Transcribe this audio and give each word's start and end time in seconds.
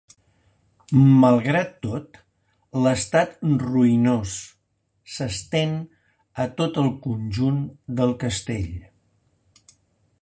Malgrat 1.23 1.75
tot, 1.85 2.17
l'estat 2.85 3.37
ruïnós 3.65 4.33
s'estén 5.17 5.77
a 6.45 6.49
tot 6.63 6.81
el 6.85 6.91
conjunt 7.07 7.61
del 8.01 8.17
castell. 8.25 8.69